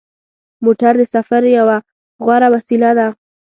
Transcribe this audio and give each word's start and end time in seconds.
موټر 0.63 0.93
د 0.99 1.03
سفر 1.15 1.41
یوه 1.57 1.77
غوره 2.23 2.47
وسیله 2.55 2.89
ده. 2.97 3.07